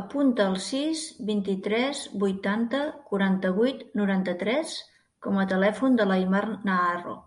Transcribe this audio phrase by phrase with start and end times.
[0.00, 4.78] Apunta el sis, vint-i-tres, vuitanta, quaranta-vuit, noranta-tres
[5.28, 7.20] com a telèfon de l'Aimar Naharro.